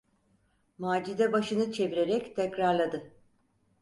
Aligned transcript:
Macide 0.77 1.31
başını 1.33 1.71
çevirerek 1.71 2.35
tekrarladı: 2.35 3.11